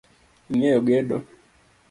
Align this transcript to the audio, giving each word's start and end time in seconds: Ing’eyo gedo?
Ing’eyo 0.51 0.79
gedo? 0.87 1.17